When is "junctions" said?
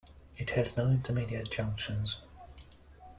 1.51-2.17